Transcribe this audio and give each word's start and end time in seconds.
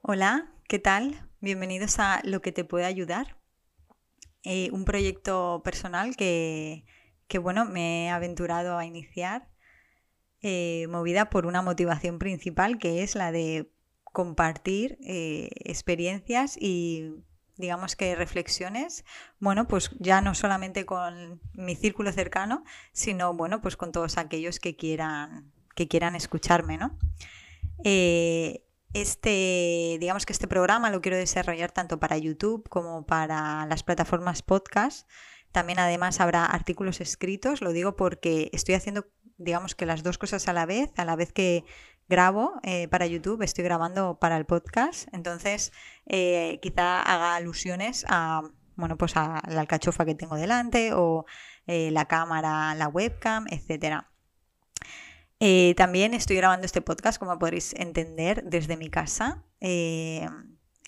Hola, 0.00 0.50
¿qué 0.68 0.78
tal? 0.78 1.28
Bienvenidos 1.40 1.98
a 1.98 2.22
Lo 2.24 2.40
que 2.40 2.50
te 2.52 2.64
puede 2.64 2.86
ayudar. 2.86 3.36
Eh, 4.42 4.70
un 4.72 4.86
proyecto 4.86 5.60
personal 5.62 6.16
que, 6.16 6.86
bueno, 7.42 7.66
me 7.66 8.06
he 8.06 8.08
aventurado 8.08 8.78
a 8.78 8.86
iniciar 8.86 9.50
eh, 10.40 10.86
movida 10.88 11.28
por 11.28 11.44
una 11.44 11.60
motivación 11.60 12.18
principal 12.18 12.78
que 12.78 13.02
es 13.02 13.14
la 13.14 13.32
de 13.32 13.70
compartir 14.04 14.96
eh, 15.02 15.50
experiencias 15.56 16.56
y 16.58 17.22
digamos 17.56 17.96
que 17.96 18.14
reflexiones, 18.14 19.04
bueno, 19.40 19.66
pues 19.68 19.90
ya 19.98 20.20
no 20.20 20.34
solamente 20.34 20.84
con 20.86 21.40
mi 21.54 21.76
círculo 21.76 22.12
cercano, 22.12 22.64
sino 22.92 23.34
bueno, 23.34 23.60
pues 23.60 23.76
con 23.76 23.92
todos 23.92 24.18
aquellos 24.18 24.60
que 24.60 24.76
quieran, 24.76 25.52
que 25.74 25.88
quieran 25.88 26.14
escucharme, 26.16 26.78
¿no? 26.78 26.98
Este, 28.96 29.98
digamos 30.00 30.24
que 30.24 30.32
este 30.32 30.48
programa 30.48 30.88
lo 30.88 31.02
quiero 31.02 31.18
desarrollar 31.18 31.70
tanto 31.70 32.00
para 32.00 32.16
YouTube 32.16 32.66
como 32.70 33.04
para 33.04 33.66
las 33.66 33.82
plataformas 33.82 34.40
podcast. 34.40 35.06
También 35.52 35.78
además 35.78 36.18
habrá 36.18 36.46
artículos 36.46 37.02
escritos, 37.02 37.60
lo 37.60 37.72
digo 37.72 37.94
porque 37.94 38.48
estoy 38.54 38.74
haciendo, 38.74 39.06
digamos 39.36 39.74
que 39.74 39.84
las 39.84 40.02
dos 40.02 40.16
cosas 40.16 40.48
a 40.48 40.54
la 40.54 40.64
vez, 40.64 40.92
a 40.96 41.04
la 41.04 41.14
vez 41.14 41.30
que 41.34 41.64
grabo 42.08 42.54
eh, 42.62 42.88
para 42.88 43.06
YouTube, 43.06 43.42
estoy 43.42 43.64
grabando 43.64 44.18
para 44.18 44.36
el 44.36 44.46
podcast. 44.46 45.08
Entonces, 45.12 45.72
eh, 46.06 46.58
quizá 46.62 47.02
haga 47.02 47.36
alusiones 47.36 48.04
a, 48.08 48.42
bueno, 48.76 48.96
pues 48.96 49.16
a 49.16 49.42
la 49.48 49.60
alcachofa 49.60 50.04
que 50.04 50.14
tengo 50.14 50.36
delante 50.36 50.92
o 50.94 51.26
eh, 51.66 51.90
la 51.90 52.06
cámara, 52.06 52.74
la 52.74 52.88
webcam, 52.88 53.46
etcétera. 53.50 54.10
Eh, 55.40 55.74
también 55.76 56.14
estoy 56.14 56.36
grabando 56.36 56.64
este 56.64 56.80
podcast, 56.80 57.18
como 57.18 57.38
podréis 57.38 57.74
entender, 57.74 58.44
desde 58.44 58.76
mi 58.76 58.88
casa. 58.88 59.44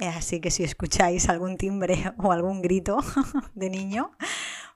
Así 0.01 0.41
que 0.41 0.51
si 0.51 0.63
escucháis 0.63 1.29
algún 1.29 1.57
timbre 1.57 2.13
o 2.19 2.33
algún 2.33 2.63
grito 2.63 2.99
de 3.55 3.71
niño, 3.71 4.13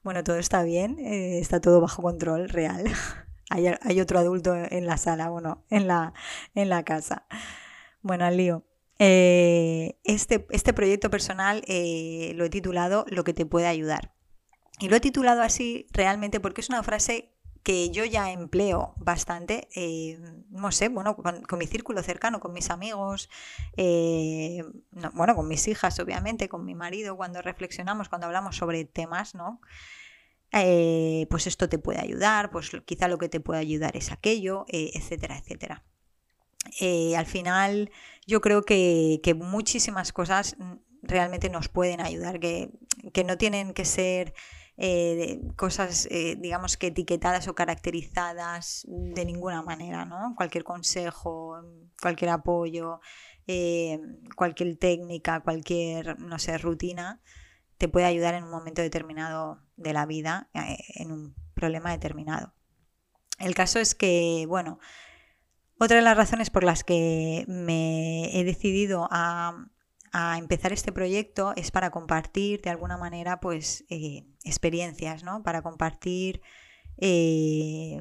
bueno, 0.03 0.25
todo 0.25 0.37
está 0.37 0.65
bien, 0.65 0.99
está 0.99 1.61
todo 1.61 1.81
bajo 1.81 2.03
control 2.03 2.49
real. 2.49 2.85
Hay, 3.53 4.01
otro 4.01 4.19
adulto 4.19 4.55
en 4.55 4.87
la 4.87 4.97
sala, 4.97 5.29
bueno, 5.29 5.65
en 5.71 5.87
la, 5.87 6.15
en 6.55 6.69
la 6.69 6.85
casa. 6.85 7.27
Bueno, 8.01 8.25
al 8.25 8.37
lío. 8.37 8.65
este, 8.99 10.47
este 10.51 10.73
proyecto 10.73 11.11
personal 11.11 11.63
lo 11.67 12.45
he 12.45 12.51
titulado 12.51 13.05
Lo 13.09 13.25
que 13.25 13.35
te 13.35 13.47
puede 13.47 13.67
ayudar. 13.67 14.15
Y 14.81 14.89
lo 14.89 14.97
he 14.97 15.01
titulado 15.01 15.43
así 15.43 15.87
realmente 15.93 16.41
porque 16.41 16.61
es 16.61 16.69
una 16.69 16.83
frase 16.83 17.33
que 17.63 17.91
yo 17.91 18.05
ya 18.05 18.33
empleo 18.33 18.95
bastante, 18.97 19.69
eh, 19.75 20.19
no 20.51 20.73
sé, 20.73 20.89
bueno, 20.89 21.17
con, 21.17 21.59
mi 21.59 21.67
círculo 21.67 22.03
cercano, 22.03 22.41
con 22.41 22.53
mis 22.53 22.71
amigos, 22.71 23.31
eh, 23.77 24.65
bueno, 25.15 25.37
con 25.37 25.47
mis 25.47 25.69
hijas, 25.69 26.01
obviamente, 26.01 26.49
con 26.49 26.65
mi 26.65 26.75
marido, 26.75 27.17
cuando 27.17 27.41
reflexionamos, 27.41 28.09
cuando 28.09 28.27
hablamos 28.27 28.57
sobre 28.57 28.85
temas, 28.85 29.35
¿no? 29.35 29.61
Eh, 30.53 31.27
pues 31.31 31.47
esto 31.47 31.69
te 31.69 31.79
puede 31.79 32.01
ayudar, 32.01 32.51
pues 32.51 32.71
quizá 32.85 33.09
lo 33.09 33.19
que 33.19 33.29
te 33.29 33.41
puede 33.41 33.61
ayudar 33.61 33.97
es 33.97 34.13
aquello, 34.13 34.67
etcétera, 34.69 35.39
etcétera. 35.39 35.85
al 37.17 37.27
final, 37.27 37.91
yo 38.27 38.41
creo 38.41 38.63
que, 38.63 39.21
que, 39.23 39.35
muchísimas 39.35 40.13
cosas 40.13 40.57
realmente 41.03 41.49
nos 41.49 41.69
pueden 41.69 42.01
ayudar, 42.01 42.39
que, 42.39 42.71
que 43.13 43.25
no 43.25 43.39
tienen 43.39 43.73
que 43.73 43.87
ser 43.87 44.35
eh, 44.79 45.41
cosas, 45.57 46.09
eh, 46.11 46.37
digamos 46.39 46.77
que 46.77 46.89
etiquetadas 46.89 47.47
o 47.49 47.55
caracterizadas 47.55 48.87
de 48.89 49.25
ninguna 49.25 49.63
manera, 49.63 50.05
¿no? 50.07 50.35
Cualquier 50.37 50.65
consejo, 50.65 51.61
cualquier 52.01 52.31
apoyo, 52.31 53.01
eh, 53.47 54.01
cualquier 54.35 54.77
técnica, 54.79 55.41
cualquier, 55.41 56.19
no 56.19 56.39
sé, 56.39 56.57
rutina, 56.59 57.21
te 57.83 57.89
puede 57.89 58.07
ayudar 58.07 58.35
en 58.35 58.45
un 58.45 58.51
momento 58.53 58.81
determinado 58.81 59.59
de 59.75 59.93
la 59.93 60.07
vida, 60.07 60.49
en 60.55 61.11
un 61.11 61.35
problema 61.53 61.91
determinado. 61.91 62.55
El 63.41 63.57
caso 63.57 63.81
es 63.81 63.97
que, 63.97 64.45
bueno, 64.47 64.79
otra 65.81 65.97
de 65.97 66.05
las 66.05 66.17
razones 66.17 66.49
por 66.49 66.63
las 66.63 66.85
que 66.85 67.45
me 67.49 68.39
he 68.39 68.45
decidido 68.45 69.09
a 69.11 69.57
empezar 70.39 70.73
este 70.73 70.93
proyecto 70.93 71.55
es 71.57 71.73
para 71.73 71.91
compartir 71.91 72.63
de 72.63 72.71
alguna 72.71 72.99
manera 72.99 73.41
pues 73.41 73.85
eh, 73.89 74.29
experiencias, 74.45 75.25
¿no? 75.25 75.43
Para 75.43 75.63
compartir 75.63 76.41
eh, 76.99 78.01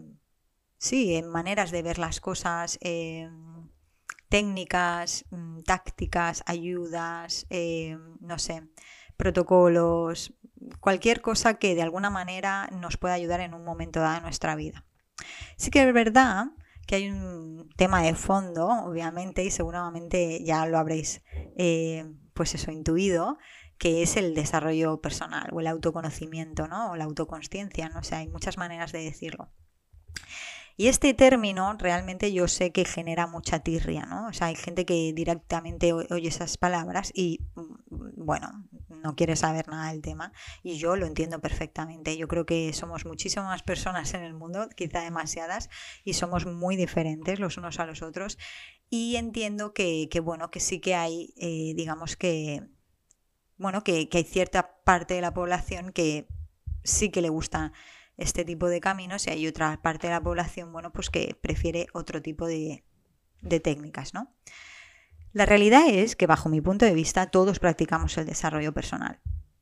sí, 0.77 1.23
maneras 1.23 1.71
de 1.71 1.81
ver 1.81 1.97
las 1.97 2.21
cosas, 2.21 2.77
eh, 2.81 3.31
técnicas, 4.29 5.25
mm, 5.31 5.61
tácticas, 5.61 6.43
ayudas, 6.45 7.47
no 8.19 8.37
sé, 8.37 8.61
protocolos, 9.21 10.33
cualquier 10.79 11.21
cosa 11.21 11.53
que 11.53 11.75
de 11.75 11.83
alguna 11.83 12.09
manera 12.09 12.67
nos 12.71 12.97
pueda 12.97 13.13
ayudar 13.13 13.39
en 13.39 13.53
un 13.53 13.63
momento 13.63 13.99
dado 13.99 14.15
de 14.15 14.21
nuestra 14.21 14.55
vida. 14.55 14.83
Sí 15.57 15.69
que 15.69 15.87
es 15.87 15.93
verdad 15.93 16.47
que 16.87 16.95
hay 16.95 17.11
un 17.11 17.69
tema 17.77 18.01
de 18.01 18.15
fondo, 18.15 18.67
obviamente, 18.67 19.43
y 19.43 19.51
seguramente 19.51 20.43
ya 20.43 20.65
lo 20.65 20.79
habréis, 20.79 21.21
eh, 21.55 22.11
pues 22.33 22.55
eso, 22.55 22.71
intuido, 22.71 23.37
que 23.77 24.01
es 24.01 24.17
el 24.17 24.33
desarrollo 24.33 25.01
personal 25.01 25.49
o 25.53 25.59
el 25.59 25.67
autoconocimiento, 25.67 26.67
¿no? 26.67 26.89
O 26.91 26.95
la 26.95 27.03
autoconsciencia, 27.03 27.89
¿no? 27.89 27.99
O 27.99 28.03
sea, 28.03 28.17
hay 28.19 28.27
muchas 28.27 28.57
maneras 28.57 28.91
de 28.91 29.03
decirlo. 29.03 29.51
Y 30.81 30.87
este 30.87 31.13
término 31.13 31.75
realmente 31.77 32.33
yo 32.33 32.47
sé 32.47 32.71
que 32.71 32.85
genera 32.85 33.27
mucha 33.27 33.59
tirria, 33.59 34.07
¿no? 34.07 34.25
O 34.29 34.33
sea, 34.33 34.47
hay 34.47 34.55
gente 34.55 34.83
que 34.83 35.13
directamente 35.13 35.93
oye 35.93 36.27
esas 36.27 36.57
palabras 36.57 37.11
y, 37.13 37.39
mm, 37.53 38.25
bueno, 38.25 38.67
no 38.89 39.15
quiere 39.15 39.35
saber 39.35 39.67
nada 39.67 39.91
del 39.91 40.01
tema 40.01 40.33
y 40.63 40.79
yo 40.79 40.95
lo 40.95 41.05
entiendo 41.05 41.39
perfectamente. 41.39 42.17
Yo 42.17 42.27
creo 42.27 42.47
que 42.47 42.73
somos 42.73 43.05
muchísimas 43.05 43.61
personas 43.61 44.15
en 44.15 44.23
el 44.23 44.33
mundo, 44.33 44.69
quizá 44.75 45.01
demasiadas, 45.01 45.69
y 46.03 46.13
somos 46.13 46.47
muy 46.47 46.77
diferentes 46.77 47.39
los 47.39 47.57
unos 47.57 47.79
a 47.79 47.85
los 47.85 48.01
otros 48.01 48.39
y 48.89 49.17
entiendo 49.17 49.75
que, 49.75 50.09
bueno, 50.23 50.49
que 50.49 50.59
sí 50.59 50.79
que 50.79 50.95
hay, 50.95 51.31
eh, 51.37 51.73
digamos 51.75 52.17
que, 52.17 52.63
bueno, 53.55 53.83
que, 53.83 54.09
que 54.09 54.17
hay 54.17 54.23
cierta 54.23 54.81
parte 54.83 55.13
de 55.13 55.21
la 55.21 55.31
población 55.31 55.91
que 55.91 56.27
sí 56.83 57.11
que 57.11 57.21
le 57.21 57.29
gusta 57.29 57.71
este 58.17 58.45
tipo 58.45 58.67
de 58.67 58.79
caminos 58.79 59.27
y 59.27 59.31
hay 59.31 59.47
otra 59.47 59.81
parte 59.81 60.07
de 60.07 60.13
la 60.13 60.21
población, 60.21 60.71
bueno, 60.71 60.91
pues 60.91 61.09
que 61.09 61.37
prefiere 61.41 61.87
otro 61.93 62.21
tipo 62.21 62.47
de, 62.47 62.83
de 63.41 63.59
técnicas, 63.59 64.13
¿no? 64.13 64.33
La 65.33 65.45
realidad 65.45 65.87
es 65.87 66.15
que 66.15 66.27
bajo 66.27 66.49
mi 66.49 66.59
punto 66.59 66.85
de 66.85 66.93
vista 66.93 67.27
todos 67.27 67.59
practicamos 67.59 68.17
el 68.17 68.25
desarrollo 68.25 68.73
personal. 68.73 69.21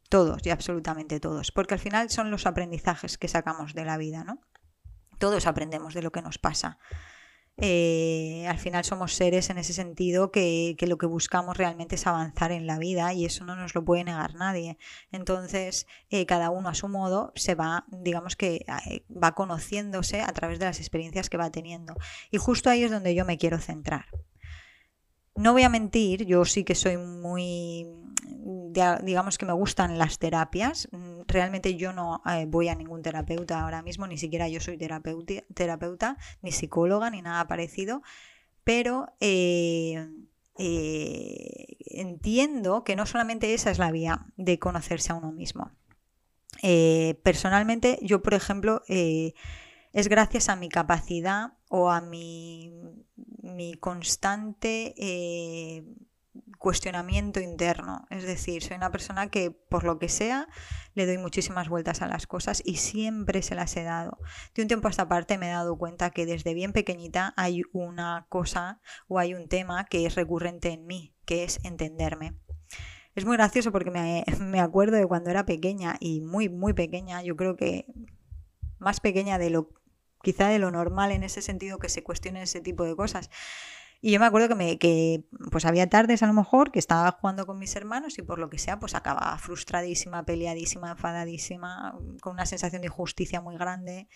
Todos 0.09 0.43
y 0.45 0.49
absolutamente 0.49 1.19
todos. 1.19 1.51
Porque 1.51 1.75
al 1.75 1.79
final 1.79 2.09
son 2.09 2.31
los 2.31 2.47
aprendizajes 2.47 3.19
que 3.19 3.27
sacamos 3.27 3.75
de 3.75 3.85
la 3.85 3.97
vida, 3.97 4.23
¿no? 4.23 4.39
Todos 5.19 5.45
aprendemos 5.45 5.93
de 5.93 6.01
lo 6.01 6.11
que 6.11 6.23
nos 6.23 6.39
pasa. 6.39 6.79
Eh, 7.61 8.45
al 8.47 8.57
final 8.57 8.85
somos 8.85 9.13
seres 9.13 9.49
en 9.49 9.57
ese 9.57 9.73
sentido 9.73 10.31
que, 10.31 10.75
lo 10.87 10.97
que 10.97 11.05
buscamos 11.05 11.57
realmente 11.57 11.95
es 11.95 12.07
avanzar 12.07 12.51
en 12.51 12.65
la 12.65 12.79
vida 12.79 13.13
y 13.13 13.25
eso 13.25 13.43
no 13.43 13.55
nos 13.55 13.75
lo 13.75 13.83
puede 13.83 14.03
negar 14.05 14.35
nadie. 14.35 14.77
Entonces, 15.11 15.85
eh, 16.09 16.25
cada 16.25 16.51
uno 16.51 16.69
a 16.69 16.73
su 16.73 16.87
modo 16.87 17.33
se 17.35 17.55
va, 17.55 17.85
digamos 17.91 18.35
que 18.35 18.65
eh, 18.89 19.03
va 19.11 19.33
conociéndose 19.33 20.21
a 20.21 20.31
través 20.31 20.59
de 20.59 20.65
las 20.65 20.79
experiencias 20.79 21.29
que 21.29 21.37
va 21.37 21.51
teniendo. 21.51 21.95
Y 22.31 22.37
justo 22.37 22.69
ahí 22.69 22.83
es 22.83 22.91
donde 22.91 23.13
yo 23.13 23.25
me 23.25 23.37
quiero 23.37 23.57
centrar. 23.59 24.05
No 25.35 25.53
voy 25.53 25.63
a 25.63 25.69
mentir, 25.69 26.25
yo 26.25 26.45
sí 26.45 26.63
que 26.63 26.75
soy 26.75 26.97
muy, 26.97 27.87
digamos 29.01 29.37
que 29.37 29.45
me 29.45 29.53
gustan 29.53 29.97
las 29.97 30.19
terapias. 30.19 30.89
Realmente 31.27 31.75
yo 31.75 31.93
no 31.93 32.21
eh, 32.25 32.45
voy 32.47 32.69
a 32.69 32.75
ningún 32.75 33.01
terapeuta 33.01 33.61
ahora 33.61 33.81
mismo, 33.81 34.07
ni 34.07 34.17
siquiera 34.17 34.47
yo 34.47 34.59
soy 34.59 34.77
terapeuta, 34.77 36.17
ni 36.41 36.51
psicóloga, 36.51 37.09
ni 37.09 37.21
nada 37.21 37.47
parecido, 37.47 38.01
pero 38.63 39.13
eh, 39.19 40.09
eh, 40.57 41.77
entiendo 41.79 42.83
que 42.83 42.95
no 42.95 43.05
solamente 43.05 43.53
esa 43.53 43.71
es 43.71 43.79
la 43.79 43.91
vía 43.91 44.27
de 44.37 44.59
conocerse 44.59 45.11
a 45.11 45.15
uno 45.15 45.31
mismo. 45.31 45.71
personalmente, 47.23 47.99
yo, 48.01 48.21
por 48.21 48.33
ejemplo, 48.33 48.81
es 48.87 50.07
gracias 50.07 50.49
a 50.49 50.55
mi 50.55 50.69
capacidad 50.69 51.53
o 51.69 51.89
a 51.89 52.01
mi, 52.01 52.73
mi 53.41 53.73
constante 53.75 54.93
cuestionamiento 56.57 57.39
interno. 57.39 58.05
Es 58.09 58.23
decir, 58.23 58.63
soy 58.63 58.77
una 58.77 58.91
persona 58.91 59.29
que 59.29 59.51
por 59.51 59.83
lo 59.83 59.99
que 59.99 60.09
sea 60.09 60.47
le 60.93 61.05
doy 61.05 61.17
muchísimas 61.17 61.69
vueltas 61.69 62.01
a 62.01 62.07
las 62.07 62.27
cosas 62.27 62.61
y 62.65 62.75
siempre 62.75 63.41
se 63.41 63.55
las 63.55 63.75
he 63.77 63.83
dado. 63.83 64.17
De 64.55 64.61
un 64.61 64.67
tiempo 64.67 64.87
a 64.87 64.91
esta 64.91 65.07
parte 65.07 65.37
me 65.37 65.47
he 65.47 65.51
dado 65.51 65.77
cuenta 65.77 66.09
que 66.09 66.25
desde 66.25 66.53
bien 66.53 66.73
pequeñita 66.73 67.33
hay 67.37 67.61
una 67.73 68.25
cosa 68.29 68.81
o 69.07 69.19
hay 69.19 69.33
un 69.33 69.47
tema 69.47 69.85
que 69.85 70.05
es 70.05 70.15
recurrente 70.15 70.69
en 70.69 70.85
mí, 70.85 71.15
que 71.25 71.43
es 71.43 71.59
entenderme. 71.63 72.37
es 73.15 73.25
muy 73.25 73.37
gracioso 73.37 73.71
porque 73.71 73.91
me, 73.91 74.23
me 74.39 74.59
acuerdo 74.59 74.97
de 74.97 75.05
cuando 75.05 75.29
era 75.29 75.45
pequeña 75.45 75.97
y 75.99 76.21
muy, 76.21 76.49
muy 76.49 76.73
pequeña, 76.73 77.21
yo 77.23 77.35
creo 77.35 77.55
que 77.55 77.85
más 78.79 78.99
pequeña 78.99 79.37
de 79.37 79.49
lo 79.49 79.79
quizá 80.21 80.49
de 80.49 80.59
lo 80.59 80.71
normal 80.71 81.11
en 81.11 81.23
ese 81.23 81.41
sentido 81.41 81.79
que 81.79 81.89
se 81.89 82.03
cuestionen 82.03 82.43
ese 82.43 82.61
tipo 82.61 82.83
de 82.83 82.95
cosas. 82.95 83.29
Y 84.01 84.11
yo 84.11 84.19
me 84.19 84.25
acuerdo 84.25 84.47
que, 84.47 84.55
me, 84.55 84.77
que 84.77 85.25
pues 85.51 85.65
había 85.65 85.89
tardes 85.89 86.23
a 86.23 86.27
lo 86.27 86.33
mejor 86.33 86.71
que 86.71 86.79
estaba 86.79 87.11
jugando 87.11 87.45
con 87.45 87.59
mis 87.59 87.75
hermanos 87.75 88.17
y 88.17 88.21
por 88.21 88.39
lo 88.39 88.49
que 88.49 88.57
sea 88.57 88.79
pues 88.79 88.95
acababa 88.95 89.37
frustradísima, 89.37 90.23
peleadísima, 90.23 90.91
enfadadísima, 90.91 91.97
con 92.21 92.33
una 92.33 92.45
sensación 92.45 92.81
de 92.81 92.87
injusticia 92.87 93.41
muy 93.41 93.57
grande. 93.57 94.07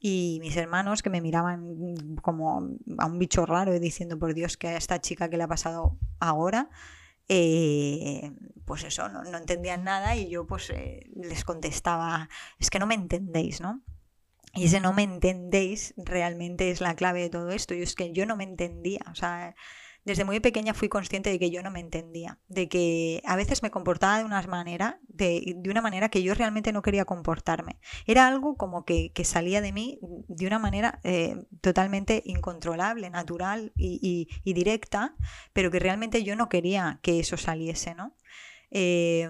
Y 0.00 0.38
mis 0.40 0.56
hermanos 0.56 1.02
que 1.02 1.10
me 1.10 1.20
miraban 1.20 2.16
como 2.22 2.70
a 2.98 3.06
un 3.06 3.18
bicho 3.18 3.44
raro 3.44 3.78
diciendo, 3.78 4.18
por 4.18 4.32
Dios, 4.32 4.56
que 4.56 4.68
a 4.68 4.76
esta 4.76 5.00
chica 5.00 5.28
que 5.28 5.36
le 5.36 5.42
ha 5.42 5.48
pasado 5.48 5.98
ahora, 6.20 6.70
eh, 7.28 8.32
pues 8.64 8.84
eso, 8.84 9.08
no, 9.08 9.22
entendían 9.36 9.84
nada 9.84 10.16
y 10.16 10.30
yo 10.30 10.46
pues 10.46 10.70
eh, 10.70 11.10
les 11.14 11.44
contestaba, 11.44 12.28
es 12.58 12.70
que 12.70 12.78
no 12.78 12.86
me 12.86 12.94
entendéis, 12.94 13.60
¿no? 13.60 13.82
Y 14.58 14.64
ese 14.64 14.80
no 14.80 14.92
me 14.92 15.02
entendéis 15.02 15.94
realmente 15.96 16.70
es 16.70 16.80
la 16.80 16.96
clave 16.96 17.22
de 17.22 17.30
todo 17.30 17.50
esto. 17.50 17.74
Y 17.74 17.82
es 17.82 17.94
que 17.94 18.12
yo 18.12 18.26
no 18.26 18.36
me 18.36 18.44
entendía. 18.44 19.00
O 19.10 19.14
sea, 19.14 19.54
desde 20.04 20.24
muy 20.24 20.40
pequeña 20.40 20.74
fui 20.74 20.88
consciente 20.88 21.30
de 21.30 21.38
que 21.38 21.50
yo 21.50 21.62
no 21.62 21.70
me 21.70 21.80
entendía. 21.80 22.38
De 22.48 22.68
que 22.68 23.22
a 23.24 23.36
veces 23.36 23.62
me 23.62 23.70
comportaba 23.70 24.18
de 24.18 24.24
una 24.24 24.40
manera, 24.42 25.00
de, 25.06 25.60
una 25.68 25.82
manera 25.82 26.08
que 26.08 26.22
yo 26.22 26.34
realmente 26.34 26.72
no 26.72 26.82
quería 26.82 27.04
comportarme. 27.04 27.78
Era 28.06 28.26
algo 28.26 28.56
como 28.56 28.84
que, 28.84 29.12
salía 29.24 29.60
de 29.60 29.72
mí 29.72 29.98
de 30.28 30.46
una 30.46 30.58
manera 30.58 31.00
eh, 31.04 31.36
totalmente 31.60 32.22
incontrolable, 32.24 33.10
natural 33.10 33.72
y, 33.76 34.28
directa, 34.44 35.14
pero 35.52 35.70
que 35.70 35.78
realmente 35.78 36.24
yo 36.24 36.34
no 36.36 36.48
quería 36.48 37.00
que 37.02 37.20
eso 37.20 37.36
saliese, 37.36 37.94
¿no? 37.94 38.16
Eh, 38.70 39.28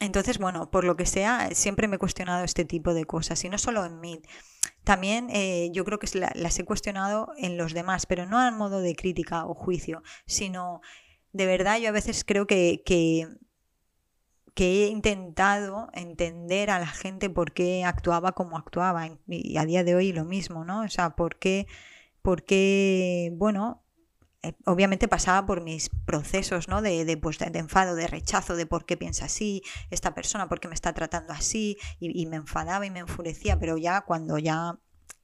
entonces, 0.00 0.38
bueno, 0.38 0.70
por 0.70 0.84
lo 0.84 0.96
que 0.96 1.04
sea, 1.04 1.50
siempre 1.52 1.86
me 1.86 1.96
he 1.96 1.98
cuestionado 1.98 2.42
este 2.42 2.64
tipo 2.64 2.94
de 2.94 3.04
cosas, 3.04 3.44
y 3.44 3.50
no 3.50 3.58
solo 3.58 3.84
en 3.84 4.00
mí. 4.00 4.22
También 4.82 5.28
eh, 5.30 5.70
yo 5.72 5.84
creo 5.84 5.98
que 5.98 6.08
las 6.34 6.58
he 6.58 6.64
cuestionado 6.64 7.32
en 7.36 7.58
los 7.58 7.74
demás, 7.74 8.06
pero 8.06 8.26
no 8.26 8.38
a 8.38 8.50
modo 8.50 8.80
de 8.80 8.96
crítica 8.96 9.44
o 9.44 9.54
juicio, 9.54 10.02
sino 10.26 10.80
de 11.32 11.46
verdad 11.46 11.78
yo 11.78 11.90
a 11.90 11.92
veces 11.92 12.24
creo 12.24 12.46
que, 12.46 12.82
que, 12.84 13.28
he 14.56 14.88
intentado 14.88 15.88
entender 15.94 16.70
a 16.70 16.78
la 16.78 16.86
gente 16.86 17.30
por 17.30 17.52
qué 17.52 17.84
actuaba 17.84 18.32
como 18.32 18.58
actuaba, 18.58 19.08
y 19.26 19.56
a 19.56 19.64
día 19.64 19.84
de 19.84 19.94
hoy 19.94 20.12
lo 20.12 20.24
mismo, 20.24 20.64
¿no? 20.64 20.82
O 20.82 20.88
sea, 20.88 21.10
por 21.16 21.38
qué, 21.38 21.66
por 22.22 22.44
qué 22.44 23.32
bueno, 23.36 23.82
eh, 24.42 24.54
obviamente 24.64 25.06
pasaba 25.06 25.46
por 25.46 25.60
mis 25.60 25.90
procesos 26.06 26.68
¿no? 26.68 26.80
de, 26.80 27.18
pues, 27.20 27.38
de, 27.38 27.58
enfado, 27.58 27.94
de 27.94 28.06
rechazo, 28.06 28.56
de 28.56 28.66
por 28.66 28.86
qué 28.86 28.96
piensa 28.96 29.26
así, 29.26 29.62
esta 29.90 30.14
persona, 30.14 30.48
por 30.48 30.60
qué 30.60 30.68
me 30.68 30.74
está 30.74 30.94
tratando 30.94 31.32
así, 31.32 31.76
y, 31.98 32.26
me 32.26 32.36
enfadaba 32.36 32.86
y 32.86 32.90
me 32.90 33.00
enfurecía, 33.00 33.58
pero 33.58 33.76
ya 33.76 34.00
cuando 34.02 34.38
ya, 34.38 34.78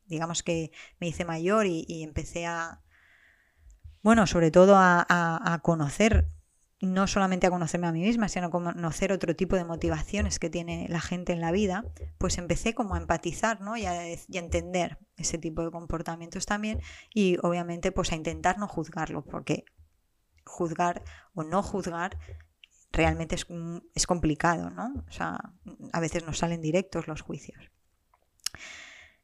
digamos 0.07 0.43
que 0.43 0.71
me 1.01 1.09
hice 1.09 1.25
mayor 1.25 1.67
y, 1.67 2.03
empecé 2.03 2.47
a, 2.47 2.83
bueno, 4.03 4.27
sobre 4.27 4.51
todo 4.51 4.77
a 4.77 5.61
conocer 5.63 6.29
no 6.81 7.07
solamente 7.07 7.47
a 7.47 7.51
conocerme 7.51 7.87
a 7.87 7.93
mí 7.93 8.03
misma, 8.03 8.29
sino 8.29 8.47
a 8.47 8.51
conocer 8.51 9.13
otro 9.13 9.35
tipo 9.35 9.57
de 9.57 9.65
motivaciones 9.65 10.39
que 10.39 10.51
tiene 10.51 10.87
la 10.91 11.01
gente 11.01 11.33
en 11.33 11.41
la 11.41 11.51
vida, 11.51 11.85
pues 12.19 12.37
empecé 12.37 12.75
como 12.75 12.95
a 12.95 12.99
empatizar 12.99 13.61
¿no? 13.61 13.77
y, 13.77 13.87
a, 13.87 14.13
entender 14.33 14.99
ese 15.17 15.39
tipo 15.39 15.63
de 15.63 15.71
comportamientos 15.71 16.45
también 16.45 16.81
y 17.15 17.39
obviamente 17.43 17.93
pues 17.93 18.13
a 18.13 18.17
intentar 18.17 18.59
no 18.59 18.69
juzgarlo, 18.69 19.25
porque 19.25 19.65
juzgar 20.45 21.03
o 21.35 21.45
no 21.45 21.63
juzgar 21.63 22.19
realmente 22.93 23.35
es, 23.35 23.47
es 23.95 24.07
complicado, 24.07 24.71
¿no? 24.71 24.93
O 25.09 25.13
sea, 25.13 25.39
a 25.93 26.01
veces 26.01 26.25
nos 26.25 26.39
salen 26.39 26.61
directos 26.61 27.09
los 27.09 27.23
juicios. 27.23 27.71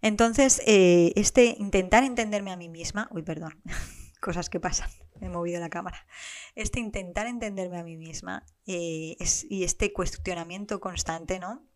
Entonces, 0.00 0.60
eh, 0.66 1.12
este 1.16 1.54
intentar 1.58 2.02
entenderme 2.02 2.50
a 2.50 2.56
mí 2.56 2.68
misma, 2.68 3.08
uy, 3.12 3.22
perdón, 3.22 3.60
cosas 4.22 4.48
que 4.48 4.60
pasan, 4.60 4.88
he 5.20 5.28
movido 5.28 5.60
la 5.60 5.68
cámara, 5.68 6.06
este 6.54 6.80
intentar 6.80 7.26
entenderme 7.26 7.78
a 7.78 7.84
mí 7.84 7.98
misma 7.98 8.46
eh, 8.66 9.16
y 9.50 9.64
este 9.64 9.92
cuestionamiento 9.92 10.80
constante, 10.80 11.38
¿no? 11.38 11.66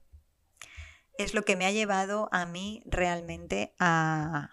Es 1.19 1.35
lo 1.35 1.45
que 1.45 1.57
me 1.57 1.67
ha 1.67 1.73
llevado 1.73 2.29
a 2.33 2.47
mí 2.47 2.83
realmente 2.87 3.75
a, 3.79 4.51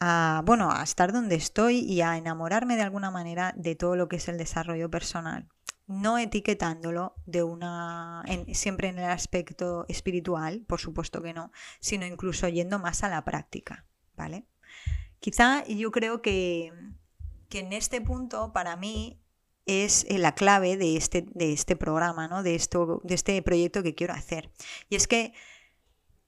a, 0.00 0.42
bueno, 0.44 0.70
a 0.72 0.82
estar 0.82 1.12
donde 1.12 1.36
estoy 1.36 1.80
y 1.80 2.00
a 2.00 2.16
enamorarme 2.16 2.76
de 2.76 2.82
alguna 2.82 3.10
manera 3.10 3.52
de 3.56 3.76
todo 3.76 3.94
lo 3.94 4.08
que 4.08 4.16
es 4.16 4.28
el 4.28 4.38
desarrollo 4.38 4.90
personal. 4.90 5.48
No 5.86 6.18
etiquetándolo 6.18 7.16
de 7.26 7.42
una, 7.42 8.24
siempre 8.54 8.88
en 8.88 8.98
el 8.98 9.10
aspecto 9.10 9.84
espiritual, 9.88 10.64
por 10.66 10.80
supuesto 10.80 11.20
que 11.20 11.34
no, 11.34 11.52
sino 11.80 12.06
incluso 12.06 12.48
yendo 12.48 12.78
más 12.78 13.02
a 13.02 13.08
la 13.08 13.24
práctica, 13.24 13.84
¿vale? 14.16 14.46
Quizá 15.18 15.64
yo 15.66 15.90
creo 15.90 16.22
que 16.22 16.72
que 17.52 17.58
en 17.58 17.74
este 17.74 18.00
punto 18.00 18.50
para 18.54 18.76
mí 18.76 19.20
es 19.66 20.06
eh, 20.08 20.16
la 20.16 20.34
clave 20.34 20.78
de 20.78 20.96
este, 20.96 21.26
de 21.34 21.52
este 21.52 21.76
programa, 21.76 22.26
¿no? 22.26 22.42
de, 22.42 22.54
esto, 22.54 23.02
de 23.04 23.14
este 23.14 23.42
proyecto 23.42 23.82
que 23.82 23.94
quiero 23.94 24.14
hacer. 24.14 24.50
Y 24.88 24.96
es 24.96 25.06
que, 25.06 25.34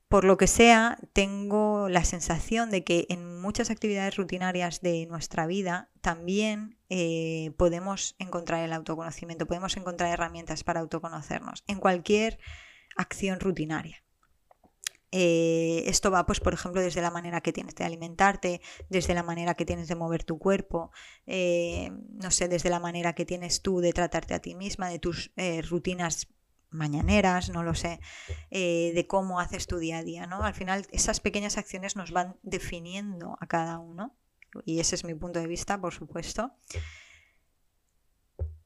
por 0.08 0.24
lo 0.24 0.36
que 0.36 0.46
sea, 0.46 0.98
tengo 1.14 1.88
la 1.88 2.04
sensación 2.04 2.68
de 2.70 2.84
que 2.84 3.06
en 3.08 3.40
muchas 3.40 3.70
actividades 3.70 4.16
rutinarias 4.16 4.82
de 4.82 5.06
nuestra 5.06 5.46
vida 5.46 5.90
también 6.02 6.76
eh, 6.90 7.52
podemos 7.56 8.16
encontrar 8.18 8.62
el 8.62 8.74
autoconocimiento, 8.74 9.46
podemos 9.46 9.78
encontrar 9.78 10.12
herramientas 10.12 10.62
para 10.62 10.80
autoconocernos 10.80 11.64
en 11.66 11.80
cualquier 11.80 12.38
acción 12.96 13.40
rutinaria. 13.40 14.03
Eh, 15.16 15.84
esto 15.86 16.10
va, 16.10 16.26
pues, 16.26 16.40
por 16.40 16.54
ejemplo, 16.54 16.80
desde 16.80 17.00
la 17.00 17.12
manera 17.12 17.40
que 17.40 17.52
tienes 17.52 17.76
de 17.76 17.84
alimentarte, 17.84 18.60
desde 18.88 19.14
la 19.14 19.22
manera 19.22 19.54
que 19.54 19.64
tienes 19.64 19.86
de 19.86 19.94
mover 19.94 20.24
tu 20.24 20.40
cuerpo, 20.40 20.90
eh, 21.24 21.92
no 22.20 22.32
sé, 22.32 22.48
desde 22.48 22.68
la 22.68 22.80
manera 22.80 23.12
que 23.12 23.24
tienes 23.24 23.62
tú 23.62 23.78
de 23.78 23.92
tratarte 23.92 24.34
a 24.34 24.40
ti 24.40 24.56
misma, 24.56 24.88
de 24.88 24.98
tus 24.98 25.30
eh, 25.36 25.62
rutinas 25.62 26.26
mañaneras, 26.70 27.50
no 27.50 27.62
lo 27.62 27.74
sé, 27.74 28.00
de 28.50 29.06
cómo 29.08 29.38
haces 29.38 29.68
tu 29.68 29.78
día 29.78 29.98
a 29.98 30.02
día, 30.02 30.26
¿no? 30.26 30.42
Al 30.42 30.54
final, 30.54 30.84
esas 30.90 31.20
pequeñas 31.20 31.56
acciones 31.56 31.94
nos 31.94 32.10
van 32.10 32.36
definiendo 32.42 33.36
a 33.40 33.46
cada 33.46 33.78
uno, 33.78 34.16
y 34.64 34.80
ese 34.80 34.96
es 34.96 35.04
mi 35.04 35.14
punto 35.14 35.38
de 35.38 35.46
vista, 35.46 35.80
por 35.80 35.94
supuesto. 35.94 36.50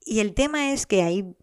Y 0.00 0.20
el 0.20 0.32
tema 0.32 0.72
es 0.72 0.86
que 0.86 1.02
hay 1.02 1.36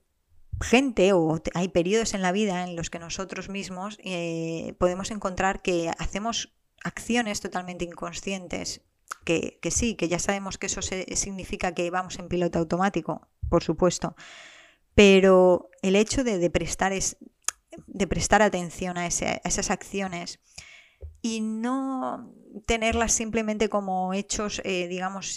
gente 0.62 1.14
o 1.14 1.42
hay 1.54 1.68
periodos 1.70 2.14
en 2.14 2.22
la 2.22 2.32
vida 2.32 2.64
en 2.64 2.76
los 2.76 2.90
que 2.90 3.00
nosotros 3.00 3.50
mismos 3.50 3.98
eh, 4.04 4.74
podemos 4.78 5.12
encontrar 5.12 5.62
que 5.62 5.92
hacemos 5.98 6.54
acciones 6.84 7.42
totalmente 7.42 7.86
inconscientes, 7.86 8.82
que, 9.24 9.60
sí, 9.72 9.96
que 9.96 10.08
ya 10.08 10.20
sabemos 10.20 10.58
que 10.58 10.68
eso 10.68 10.82
significa 10.82 11.74
que 11.74 11.90
vamos 11.90 12.20
en 12.20 12.28
piloto 12.28 12.60
automático, 12.60 13.28
por 13.50 13.64
supuesto, 13.64 14.16
pero 14.94 15.70
el 15.82 15.96
hecho 15.96 16.24
de, 16.24 16.50
prestar, 16.50 16.94
es, 16.94 17.18
de 17.88 18.08
prestar 18.08 18.42
atención 18.42 18.98
a 18.98 19.08
esas 19.08 19.72
acciones 19.72 20.40
y 21.22 21.42
no 21.42 22.32
tenerlas 22.68 23.14
simplemente 23.14 23.68
como 23.68 24.14
hechos, 24.14 24.62
eh, 24.64 24.88
digamos, 24.88 25.36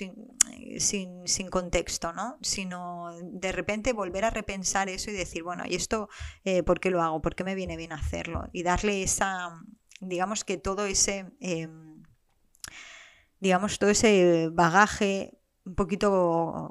sin, 0.80 1.48
contexto, 1.50 2.12
¿no? 2.12 2.38
Sino 2.40 3.10
de 3.22 3.52
repente 3.52 3.92
volver 3.92 4.24
a 4.24 4.30
repensar 4.30 4.88
eso 4.88 5.10
y 5.10 5.14
decir, 5.14 5.42
bueno, 5.42 5.64
¿y 5.66 5.74
esto 5.74 6.08
eh, 6.44 6.62
por 6.62 6.80
qué 6.80 6.90
lo 6.90 7.02
hago? 7.02 7.22
¿Por 7.22 7.34
qué 7.34 7.44
me 7.44 7.54
viene 7.54 7.76
bien 7.76 7.92
hacerlo? 7.92 8.48
Y 8.52 8.62
darle 8.62 9.02
esa, 9.02 9.62
digamos 10.00 10.44
que 10.44 10.56
todo 10.56 10.86
ese, 10.86 11.32
em, 11.40 12.02
digamos, 13.40 13.78
todo 13.78 13.90
ese 13.90 14.48
bagaje 14.52 15.38
un 15.64 15.74
poquito 15.74 16.70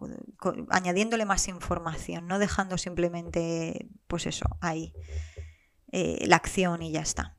añadiéndole 0.69 1.25
más 1.25 1.47
información, 1.47 2.27
no 2.27 2.39
dejando 2.39 2.77
simplemente, 2.77 3.87
pues 4.07 4.25
eso, 4.25 4.45
ahí, 4.59 4.93
eh, 5.91 6.25
la 6.25 6.37
acción 6.37 6.81
y 6.81 6.91
ya 6.91 7.01
está. 7.01 7.36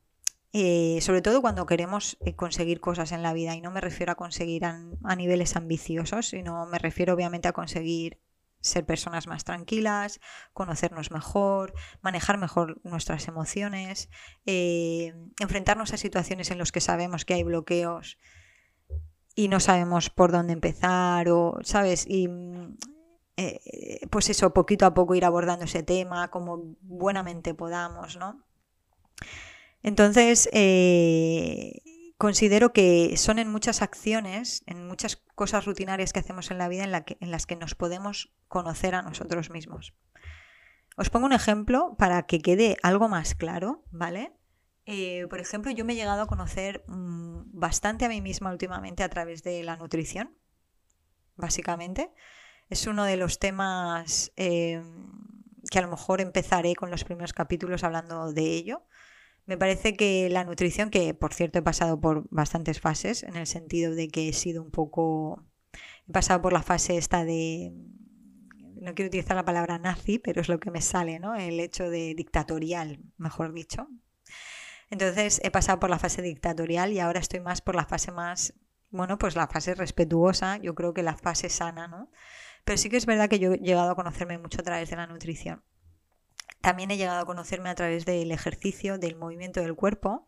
Eh, 0.51 0.97
sobre 1.01 1.21
todo 1.21 1.41
cuando 1.41 1.67
queremos 1.67 2.17
eh, 2.21 2.35
conseguir 2.35 2.79
cosas 2.79 3.11
en 3.11 3.21
la 3.21 3.33
vida 3.33 3.55
y 3.55 3.61
no 3.61 3.69
me 3.69 3.81
refiero 3.81 4.13
a 4.13 4.15
conseguir 4.15 4.65
a, 4.65 4.81
niveles 5.15 5.55
ambiciosos, 5.55 6.29
sino 6.29 6.65
me 6.65 6.79
refiero 6.79 7.13
obviamente 7.13 7.47
a 7.47 7.53
conseguir 7.53 8.19
ser 8.59 8.83
personas 8.85 9.27
más 9.27 9.43
tranquilas, 9.43 10.19
conocernos 10.51 11.11
mejor, 11.11 11.73
manejar 12.01 12.39
mejor 12.39 12.81
nuestras 12.83 13.27
emociones, 13.27 14.09
eh, 14.45 15.13
enfrentarnos 15.39 15.93
a 15.93 15.97
situaciones 15.97 16.49
en 16.51 16.57
las 16.57 16.71
que 16.71 16.81
sabemos 16.81 17.25
que 17.25 17.35
hay 17.35 17.43
bloqueos 17.43 18.17
y 19.35 19.47
no 19.49 19.59
sabemos 19.59 20.09
por 20.09 20.31
dónde 20.31 20.53
empezar 20.53 21.29
o, 21.29 21.59
¿sabes? 21.61 22.05
Y 22.07 22.27
pues 24.09 24.29
eso, 24.29 24.51
poquito 24.51 24.85
a 24.85 24.93
poco 24.93 25.15
ir 25.15 25.23
abordando 25.23 25.63
ese 25.63 25.83
tema 25.83 26.29
como 26.29 26.75
buenamente 26.81 27.53
podamos, 27.53 28.17
¿no? 28.17 28.43
Entonces, 29.81 30.49
eh, 30.51 31.81
considero 32.17 32.73
que 32.73 33.15
son 33.17 33.39
en 33.39 33.49
muchas 33.49 33.81
acciones, 33.81 34.63
en 34.65 34.85
muchas 34.85 35.15
cosas 35.35 35.65
rutinarias 35.65 36.11
que 36.11 36.19
hacemos 36.19 36.51
en 36.51 36.57
la 36.57 36.67
vida 36.67 36.83
en, 36.83 37.31
las 37.31 37.45
que 37.45 37.55
nos 37.55 37.75
podemos 37.75 38.33
conocer 38.47 38.93
a 38.93 39.01
nosotros 39.01 39.49
mismos. 39.49 39.93
Os 40.97 41.09
pongo 41.09 41.27
un 41.27 41.33
ejemplo 41.33 41.95
para 41.97 42.23
que 42.23 42.41
quede 42.41 42.77
algo 42.83 43.07
más 43.07 43.35
claro, 43.35 43.85
¿vale? 43.89 44.33
Eh, 44.85 45.27
por 45.29 45.39
ejemplo, 45.39 45.71
yo 45.71 45.85
me 45.85 45.93
he 45.93 45.95
llegado 45.95 46.23
a 46.23 46.27
conocer 46.27 46.83
mm, 46.87 47.57
bastante 47.57 48.05
a 48.05 48.09
mí 48.09 48.21
misma 48.21 48.51
últimamente 48.51 49.03
a 49.03 49.09
través 49.09 49.43
de 49.43 49.63
la 49.63 49.77
nutrición, 49.77 50.35
básicamente. 51.37 52.11
Es 52.69 52.85
uno 52.85 53.05
de 53.05 53.15
los 53.15 53.39
temas 53.39 54.33
eh, 54.35 54.83
que 55.71 55.79
a 55.79 55.83
lo 55.83 55.87
mejor 55.87 56.19
empezaré 56.19 56.75
con 56.75 56.91
los 56.91 57.05
primeros 57.05 57.31
capítulos 57.31 57.83
hablando 57.83 58.33
de 58.33 58.43
ello. 58.43 58.83
Me 59.49 59.57
parece 59.57 59.95
que 59.95 60.29
la 60.29 60.43
nutrición, 60.43 60.91
que 60.91 61.15
por 61.15 61.33
cierto 61.33 61.57
he 61.57 61.63
pasado 61.63 61.99
por 61.99 62.27
bastantes 62.29 62.79
fases, 62.79 63.23
en 63.23 63.35
el 63.35 63.47
sentido 63.47 63.95
de 63.95 64.07
que 64.07 64.29
he 64.29 64.33
sido 64.33 64.61
un 64.61 64.69
poco... 64.69 65.43
He 66.07 66.11
pasado 66.11 66.39
por 66.39 66.53
la 66.53 66.61
fase 66.61 66.97
esta 66.97 67.25
de 67.25 67.73
no 68.79 68.93
quiero 68.93 69.07
utilizar 69.07 69.35
la 69.35 69.45
palabra 69.45 69.79
nazi, 69.79 70.19
pero 70.19 70.39
es 70.39 70.49
lo 70.49 70.59
que 70.59 70.69
me 70.69 70.81
sale, 70.81 71.17
¿no? 71.17 71.33
El 71.33 71.59
hecho 71.59 71.89
de 71.89 72.13
dictatorial, 72.13 72.99
mejor 73.17 73.51
dicho. 73.51 73.87
Entonces 74.91 75.41
he 75.43 75.49
pasado 75.49 75.79
por 75.79 75.89
la 75.89 75.97
fase 75.97 76.21
dictatorial 76.21 76.93
y 76.93 76.99
ahora 76.99 77.19
estoy 77.19 77.39
más 77.39 77.61
por 77.61 77.73
la 77.73 77.87
fase 77.87 78.11
más, 78.11 78.53
bueno, 78.91 79.17
pues 79.17 79.35
la 79.35 79.47
fase 79.47 79.73
respetuosa, 79.73 80.57
yo 80.57 80.75
creo 80.75 80.93
que 80.93 81.01
la 81.01 81.17
fase 81.17 81.49
sana, 81.49 81.87
¿no? 81.87 82.11
Pero 82.65 82.77
sí 82.77 82.87
que 82.87 82.97
es 82.97 83.07
verdad 83.07 83.29
que 83.29 83.39
yo 83.39 83.53
he 83.53 83.57
llegado 83.57 83.89
a 83.89 83.95
conocerme 83.95 84.37
mucho 84.37 84.61
a 84.61 84.63
través 84.63 84.91
de 84.91 84.95
la 84.95 85.07
nutrición. 85.07 85.63
También 86.61 86.91
he 86.91 86.97
llegado 86.97 87.21
a 87.21 87.25
conocerme 87.25 87.69
a 87.69 87.75
través 87.75 88.05
del 88.05 88.31
ejercicio, 88.31 88.97
del 88.97 89.15
movimiento 89.15 89.61
del 89.61 89.75
cuerpo, 89.75 90.25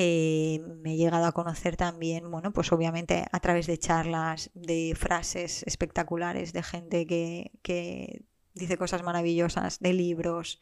eh, 0.00 0.60
me 0.80 0.94
he 0.94 0.96
llegado 0.96 1.26
a 1.26 1.32
conocer 1.32 1.76
también, 1.76 2.30
bueno, 2.30 2.52
pues 2.52 2.70
obviamente 2.70 3.24
a 3.32 3.40
través 3.40 3.66
de 3.66 3.78
charlas, 3.78 4.48
de 4.54 4.94
frases 4.96 5.64
espectaculares, 5.64 6.52
de 6.52 6.62
gente 6.62 7.04
que, 7.04 8.22
dice 8.54 8.78
cosas 8.78 9.02
maravillosas, 9.02 9.80
de 9.80 9.92
libros. 9.94 10.60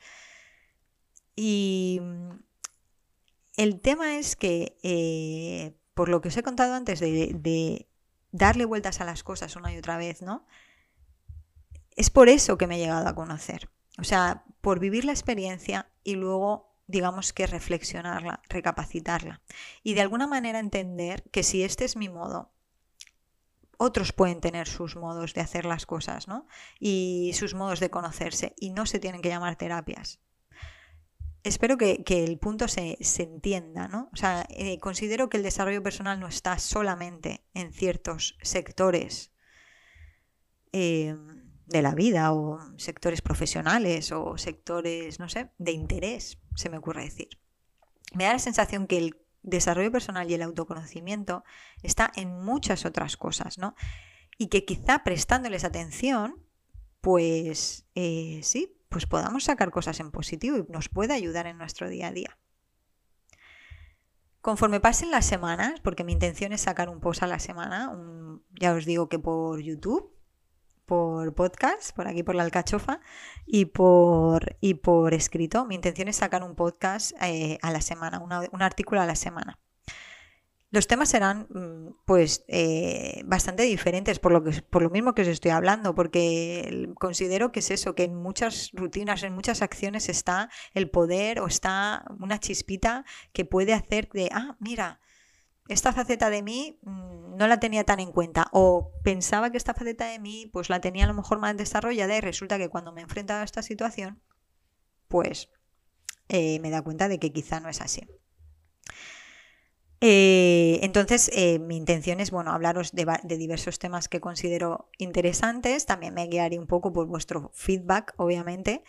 Y 1.34 2.00
el 3.58 3.78
tema 3.82 4.16
es 4.16 4.36
que, 4.36 4.78
eh, 4.82 5.76
por 5.92 6.08
lo 6.08 6.22
que 6.22 6.28
os 6.28 6.36
he 6.38 6.42
contado 6.42 6.72
antes 6.72 6.98
de, 6.98 7.34
de, 7.34 7.90
darle 8.32 8.64
vueltas 8.64 9.02
a 9.02 9.04
las 9.04 9.22
cosas 9.22 9.54
una 9.54 9.70
y 9.70 9.76
otra 9.76 9.98
vez, 9.98 10.22
¿no? 10.22 10.46
Es 11.94 12.08
por 12.08 12.30
eso 12.30 12.56
que 12.56 12.66
me 12.66 12.76
he 12.76 12.78
llegado 12.78 13.06
a 13.06 13.14
conocer. 13.14 13.68
O 13.98 14.04
sea, 14.04 14.44
por 14.60 14.80
vivir 14.80 15.04
la 15.04 15.12
experiencia 15.12 15.90
y 16.04 16.16
luego 16.16 16.74
digamos 16.86 17.32
que 17.32 17.46
reflexionarla, 17.46 18.42
recapacitarla 18.48 19.42
y 19.82 19.94
de 19.94 20.02
alguna 20.02 20.26
manera 20.26 20.60
entender 20.60 21.24
que 21.30 21.42
si 21.42 21.64
este 21.64 21.84
es 21.84 21.96
mi 21.96 22.08
modo, 22.08 22.52
otros 23.78 24.12
pueden 24.12 24.40
tener 24.40 24.68
sus 24.68 24.96
modos 24.96 25.34
de 25.34 25.40
hacer 25.40 25.64
las 25.66 25.84
cosas, 25.84 26.28
¿no? 26.28 26.46
Y 26.78 27.32
sus 27.34 27.54
modos 27.54 27.80
de 27.80 27.90
conocerse 27.90 28.54
y 28.58 28.70
no 28.70 28.86
se 28.86 28.98
tienen 28.98 29.20
que 29.20 29.28
llamar 29.28 29.56
terapias. 29.56 30.20
Espero 31.42 31.76
que, 31.76 32.02
el 32.08 32.38
punto 32.38 32.66
se, 32.66 32.96
entienda, 33.18 33.86
¿no? 33.86 34.08
O 34.12 34.16
sea, 34.16 34.46
eh, 34.48 34.80
considero 34.80 35.28
que 35.28 35.36
el 35.36 35.44
desarrollo 35.44 35.82
personal 35.82 36.18
no 36.18 36.26
está 36.26 36.58
solamente 36.58 37.44
en 37.54 37.72
ciertos 37.72 38.36
sectores. 38.42 39.30
Eh, 40.72 41.14
de 41.66 41.82
la 41.82 41.94
vida 41.94 42.32
o 42.32 42.58
sectores 42.76 43.22
profesionales 43.22 44.12
o 44.12 44.38
sectores, 44.38 45.18
no 45.18 45.28
sé, 45.28 45.50
de 45.58 45.72
interés, 45.72 46.38
se 46.54 46.70
me 46.70 46.78
ocurre 46.78 47.04
decir. 47.04 47.28
Me 48.14 48.24
da 48.24 48.32
la 48.32 48.38
sensación 48.38 48.86
que 48.86 48.98
el 48.98 49.16
desarrollo 49.42 49.92
personal 49.92 50.30
y 50.30 50.34
el 50.34 50.42
autoconocimiento 50.42 51.44
está 51.82 52.12
en 52.16 52.44
muchas 52.44 52.84
otras 52.84 53.16
cosas, 53.16 53.58
¿no? 53.58 53.74
Y 54.38 54.48
que 54.48 54.64
quizá 54.64 55.02
prestándoles 55.02 55.64
atención, 55.64 56.44
pues 57.00 57.86
eh, 57.94 58.40
sí, 58.42 58.76
pues 58.88 59.06
podamos 59.06 59.44
sacar 59.44 59.70
cosas 59.70 60.00
en 60.00 60.10
positivo 60.10 60.56
y 60.56 60.64
nos 60.70 60.88
pueda 60.88 61.14
ayudar 61.14 61.46
en 61.46 61.58
nuestro 61.58 61.88
día 61.88 62.08
a 62.08 62.12
día. 62.12 62.38
Conforme 64.40 64.78
pasen 64.78 65.10
las 65.10 65.26
semanas, 65.26 65.80
porque 65.80 66.04
mi 66.04 66.12
intención 66.12 66.52
es 66.52 66.60
sacar 66.60 66.88
un 66.88 67.00
post 67.00 67.22
a 67.22 67.26
la 67.26 67.40
semana, 67.40 67.92
ya 68.60 68.74
os 68.74 68.84
digo 68.84 69.08
que 69.08 69.18
por 69.18 69.60
YouTube, 69.60 70.15
por 70.86 71.34
podcast, 71.34 71.94
por 71.94 72.08
aquí 72.08 72.22
por 72.22 72.34
la 72.34 72.44
alcachofa, 72.44 73.00
y 73.44 73.66
por, 73.66 74.56
y 74.60 74.74
por 74.74 75.14
escrito. 75.14 75.66
Mi 75.66 75.74
intención 75.74 76.08
es 76.08 76.16
sacar 76.16 76.42
un 76.42 76.54
podcast 76.54 77.12
eh, 77.20 77.58
a 77.62 77.70
la 77.72 77.80
semana, 77.80 78.20
un 78.20 78.62
artículo 78.62 79.00
a 79.00 79.06
la 79.06 79.16
semana. 79.16 79.58
Los 80.70 80.88
temas 80.88 81.08
serán 81.08 81.46
mm, 81.48 82.04
pues 82.04 82.44
eh, 82.48 83.22
bastante 83.24 83.62
diferentes 83.62 84.18
por 84.18 84.32
lo, 84.32 84.42
que, 84.42 84.62
por 84.62 84.82
lo 84.82 84.90
mismo 84.90 85.14
que 85.14 85.22
os 85.22 85.28
estoy 85.28 85.52
hablando, 85.52 85.94
porque 85.94 86.90
considero 86.98 87.52
que 87.52 87.60
es 87.60 87.70
eso, 87.70 87.94
que 87.94 88.04
en 88.04 88.16
muchas 88.16 88.70
rutinas, 88.72 89.22
en 89.22 89.32
muchas 89.32 89.62
acciones 89.62 90.08
está 90.08 90.50
el 90.74 90.90
poder 90.90 91.40
o 91.40 91.46
está 91.46 92.04
una 92.18 92.40
chispita 92.40 93.04
que 93.32 93.44
puede 93.44 93.74
hacer 93.74 94.08
de, 94.12 94.28
ah, 94.32 94.56
mira, 94.58 95.00
esta 95.68 95.92
faceta 95.92 96.30
de 96.30 96.42
mí 96.42 96.78
mm, 96.82 97.36
no 97.36 97.46
la 97.48 97.60
tenía 97.60 97.84
tan 97.84 98.00
en 98.00 98.12
cuenta 98.12 98.48
o 98.52 98.92
pensaba 99.02 99.50
que 99.50 99.56
esta 99.56 99.74
faceta 99.74 100.06
de 100.06 100.18
mí 100.18 100.48
pues 100.52 100.70
la 100.70 100.80
tenía 100.80 101.04
a 101.04 101.08
lo 101.08 101.14
mejor 101.14 101.38
más 101.38 101.56
desarrollada 101.56 102.16
y 102.16 102.20
resulta 102.20 102.58
que 102.58 102.68
cuando 102.68 102.92
me 102.92 103.00
he 103.00 103.04
enfrentado 103.04 103.40
a 103.40 103.44
esta 103.44 103.62
situación 103.62 104.22
pues 105.08 105.50
eh, 106.28 106.58
me 106.60 106.70
da 106.70 106.82
cuenta 106.82 107.08
de 107.08 107.18
que 107.18 107.32
quizá 107.32 107.60
no 107.60 107.68
es 107.68 107.80
así. 107.80 108.06
Eh, 110.00 110.80
entonces, 110.82 111.30
eh, 111.32 111.58
mi 111.58 111.76
intención 111.76 112.20
es, 112.20 112.30
bueno, 112.30 112.50
hablaros 112.52 112.92
de, 112.92 113.06
de, 113.22 113.36
diversos 113.38 113.78
temas 113.78 114.08
que 114.08 114.20
considero 114.20 114.90
interesantes. 114.98 115.86
También 115.86 116.12
me 116.12 116.26
guiaré 116.26 116.58
un 116.58 116.66
poco 116.66 116.92
por 116.92 117.06
vuestro 117.06 117.50
feedback, 117.54 118.12
obviamente. 118.18 118.82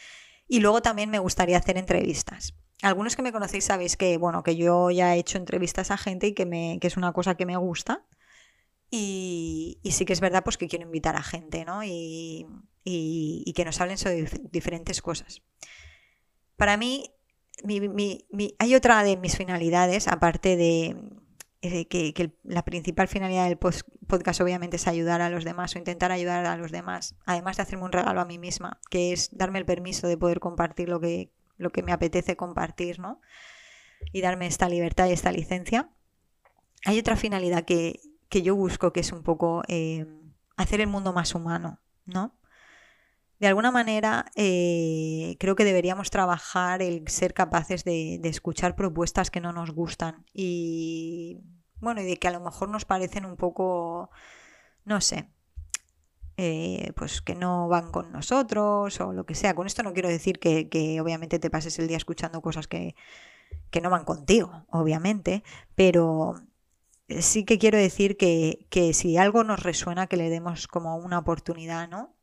Y 0.48 0.60
luego 0.60 0.82
también 0.82 1.10
me 1.10 1.20
gustaría 1.20 1.58
hacer 1.58 1.78
entrevistas 1.78 2.56
algunos 2.82 3.16
que 3.16 3.22
me 3.22 3.32
conocéis 3.32 3.66
sabéis 3.66 3.98
que, 3.98 4.18
bueno, 4.18 4.44
que 4.44 4.56
yo 4.56 4.92
ya 4.92 5.16
he 5.16 5.20
hecho 5.20 5.38
entrevistas 5.38 5.92
a 5.92 5.98
gente 5.98 6.28
y 6.28 6.34
que, 6.34 6.46
me, 6.46 6.78
que 6.80 6.88
es 6.88 6.98
una 6.98 7.12
cosa 7.14 7.36
que 7.36 7.46
me 7.46 7.58
gusta. 7.58 8.06
Y, 8.90 9.80
sí 9.92 10.06
que 10.06 10.14
es 10.14 10.22
verdad 10.22 10.44
pues 10.44 10.58
que 10.58 10.68
quiero 10.68 10.86
invitar 10.86 11.16
a 11.16 11.24
gente, 11.24 11.66
¿no? 11.66 11.84
Y, 11.84 12.46
que 12.86 13.66
nos 13.66 13.82
hablen 13.82 13.98
sobre 13.98 14.26
diferentes 14.52 15.02
cosas. 15.02 15.42
Para 16.56 16.78
mí, 16.78 17.12
hay 18.60 18.76
otra 18.76 19.04
de 19.04 19.18
mis 19.18 19.36
finalidades, 19.36 20.08
aparte 20.08 20.56
de, 20.56 20.96
eh, 21.62 21.88
que, 21.88 22.38
la 22.44 22.64
principal 22.64 23.08
finalidad 23.08 23.48
del 23.48 23.58
podcast 23.58 24.40
obviamente 24.42 24.78
es 24.78 24.88
ayudar 24.88 25.22
a 25.22 25.30
los 25.30 25.44
demás 25.44 25.76
o 25.76 25.80
intentar 25.80 26.12
ayudar 26.12 26.46
a 26.46 26.56
los 26.56 26.72
demás, 26.72 27.16
además 27.26 27.58
de 27.58 27.64
hacerme 27.64 27.86
un 27.86 27.92
regalo 27.92 28.22
a 28.22 28.26
mí 28.26 28.38
misma, 28.38 28.80
que 28.90 29.12
es 29.12 29.36
darme 29.36 29.60
el 29.60 29.66
permiso 29.66 30.08
de 30.08 30.18
poder 30.18 30.40
compartir 30.40 30.88
lo 30.88 31.02
que, 31.02 31.32
lo 31.58 31.72
que 31.72 31.84
me 31.84 31.92
apetece 31.92 32.36
compartir, 32.36 33.00
¿no? 33.00 33.22
Y 34.14 34.22
darme 34.22 34.48
esta 34.48 34.70
libertad 34.70 35.08
y 35.08 35.14
esta 35.14 35.32
licencia. 35.32 35.90
Hay 36.86 37.00
otra 37.00 37.16
finalidad 37.16 37.66
que, 37.66 38.00
yo 38.30 38.56
busco, 38.56 38.94
que 38.94 39.00
es 39.00 39.12
un 39.12 39.24
poco 39.24 39.64
eh, 39.68 40.06
hacer 40.56 40.82
el 40.82 40.88
mundo 40.88 41.14
más 41.14 41.36
humano, 41.36 41.80
¿no? 42.06 42.38
De 43.40 43.48
alguna 43.48 43.72
manera, 43.72 44.26
eh, 44.36 45.36
creo 45.40 45.56
que 45.56 45.64
deberíamos 45.64 46.10
trabajar 46.10 46.82
el 46.82 47.08
ser 47.08 47.34
capaces 47.36 47.84
de, 47.84 48.18
de, 48.20 48.30
escuchar 48.30 48.76
propuestas 48.76 49.30
que 49.30 49.42
no 49.42 49.54
nos 49.54 49.72
gustan 49.72 50.26
y, 50.34 51.44
bueno, 51.80 52.02
y 52.02 52.06
de 52.06 52.18
que 52.18 52.28
a 52.28 52.32
lo 52.32 52.40
mejor 52.40 52.70
nos 52.70 52.86
parecen 52.86 53.26
un 53.26 53.36
poco, 53.36 54.10
no 54.86 55.02
sé, 55.02 55.30
eh, 56.40 56.94
pues 56.96 57.24
que 57.24 57.34
no 57.34 57.68
van 57.68 57.92
con 57.92 58.12
nosotros 58.12 59.02
o 59.02 59.12
lo 59.12 59.26
que 59.26 59.34
sea. 59.34 59.56
Con 59.56 59.66
esto 59.66 59.82
no 59.82 59.94
quiero 59.94 60.08
decir 60.08 60.40
que, 60.40 61.00
obviamente 61.02 61.40
te 61.40 61.50
pases 61.50 61.80
el 61.80 61.88
día 61.88 61.98
escuchando 61.98 62.42
cosas 62.42 62.68
que, 62.68 62.96
no 63.82 63.90
van 63.90 64.06
contigo, 64.06 64.66
obviamente, 64.70 65.44
pero 65.74 66.36
sí 67.20 67.44
que 67.44 67.58
quiero 67.58 67.80
decir 67.80 68.18
que, 68.18 68.92
si 68.94 69.18
algo 69.18 69.44
nos 69.44 69.64
resuena, 69.64 70.06
que 70.06 70.18
le 70.18 70.30
demos 70.30 70.68
como 70.68 70.96
una 70.98 71.18
oportunidad, 71.18 71.90
¿no? 71.90 72.14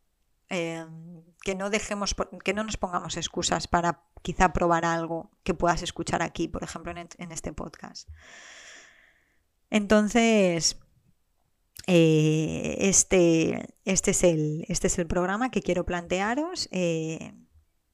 Em, 0.48 1.22
que 1.42 1.56
no 1.56 1.68
dejemos, 1.70 2.14
que 2.44 2.54
no 2.54 2.62
nos 2.62 2.76
pongamos 2.76 3.16
excusas 3.16 3.66
para 3.66 4.02
quizá 4.22 4.52
probar 4.52 4.84
algo 4.84 5.30
que 5.42 5.54
puedas 5.54 5.82
escuchar 5.82 6.22
aquí, 6.22 6.46
por 6.46 6.62
ejemplo, 6.62 6.92
en 6.92 7.32
este 7.32 7.52
podcast. 7.52 8.08
Entonces, 9.70 10.78
eh, 11.86 12.76
este, 12.80 13.74
este, 13.84 14.10
es 14.12 14.24
el, 14.24 14.64
este 14.68 14.86
es 14.86 14.98
el 14.98 15.06
programa 15.06 15.50
que 15.50 15.62
quiero 15.62 15.84
plantearos. 15.84 16.68
Eh, 16.72 17.34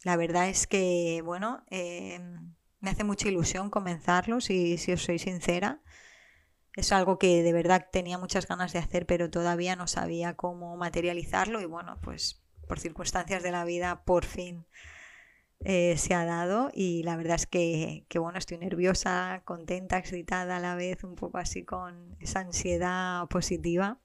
la 0.03 0.17
verdad 0.17 0.49
es 0.49 0.67
que, 0.67 1.23
bueno, 1.25 1.65
eh, 1.71 2.21
me 2.81 2.91
hace 2.91 3.05
mucha 3.05 3.29
ilusión 3.29 3.71
comenzarlo, 3.71 4.41
si, 4.41 4.79
si 4.79 4.93
os 4.93 5.03
soy 5.03 5.19
sincera. 5.19 5.83
Es 6.77 6.93
algo 6.93 7.19
que 7.19 7.43
de 7.43 7.53
verdad 7.53 7.89
tenía 7.91 8.17
muchas 8.17 8.47
ganas 8.47 8.73
de 8.73 8.79
hacer, 8.79 9.07
pero 9.07 9.29
todavía 9.29 9.77
no 9.77 9.87
sabía 9.87 10.37
cómo 10.37 10.77
materializarlo 10.77 11.61
y 11.61 11.67
bueno, 11.67 11.99
pues 12.03 12.43
por 12.69 12.79
circunstancias 12.79 13.43
de 13.43 13.51
la 13.51 13.65
vida, 13.65 14.05
por 14.05 14.25
fin 14.25 14.67
eh, 15.63 15.97
se 15.99 16.15
ha 16.15 16.25
dado 16.25 16.71
y 16.73 17.03
la 17.03 17.17
verdad 17.17 17.35
es 17.35 17.47
que, 17.47 18.07
bueno, 18.15 18.39
estoy 18.39 18.59
nerviosa, 18.59 19.43
contenta, 19.45 19.99
excitada 19.99 20.57
a 20.57 20.61
la 20.61 20.75
vez, 20.75 21.05
un 21.05 21.17
poco 21.17 21.39
así 21.39 21.65
con 21.65 22.17
esa 22.19 22.41
ansiedad 22.41 23.27
positiva 23.29 23.99